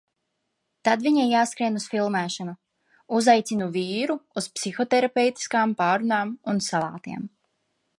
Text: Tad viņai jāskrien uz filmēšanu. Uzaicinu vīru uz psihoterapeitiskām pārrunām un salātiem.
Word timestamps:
Tad 0.87 1.03
viņai 1.07 1.25
jāskrien 1.31 1.77
uz 1.81 1.85
filmēšanu. 1.91 2.57
Uzaicinu 3.19 3.69
vīru 3.79 4.19
uz 4.43 4.51
psihoterapeitiskām 4.57 5.81
pārrunām 5.85 6.37
un 6.55 6.69
salātiem. 6.73 7.35